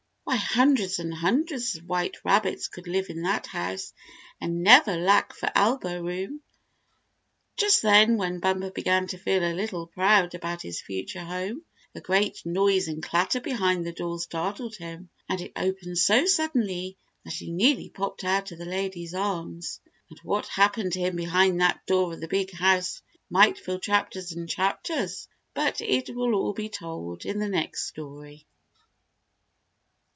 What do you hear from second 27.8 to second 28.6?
story.